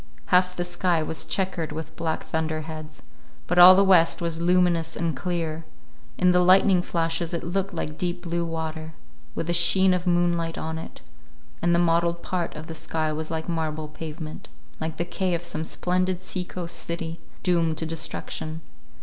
Half 0.33 0.55
the 0.55 0.65
sky 0.65 1.03
was 1.03 1.25
checkered 1.25 1.71
with 1.71 1.95
black 1.95 2.23
thunderheads, 2.23 3.03
but 3.45 3.59
all 3.59 3.75
the 3.75 3.83
west 3.83 4.19
was 4.19 4.41
luminous 4.41 4.95
and 4.95 5.15
clear: 5.15 5.63
in 6.17 6.31
the 6.31 6.39
lightning 6.39 6.81
flashes 6.81 7.35
it 7.35 7.43
looked 7.43 7.71
like 7.71 7.99
deep 7.99 8.23
blue 8.23 8.43
water, 8.43 8.95
with 9.35 9.45
the 9.45 9.53
sheen 9.53 9.93
of 9.93 10.07
moonlight 10.07 10.57
on 10.57 10.79
it; 10.79 11.01
and 11.61 11.75
the 11.75 11.77
mottled 11.77 12.23
part 12.23 12.55
of 12.55 12.65
the 12.65 12.73
sky 12.73 13.13
was 13.13 13.29
like 13.29 13.47
marble 13.47 13.87
pavement, 13.87 14.49
like 14.79 14.97
the 14.97 15.05
quay 15.05 15.35
of 15.35 15.43
some 15.43 15.63
splendid 15.63 16.19
sea 16.19 16.45
coast 16.45 16.77
city, 16.77 17.19
doomed 17.43 17.77
to 17.77 17.85
destruction. 17.85 18.61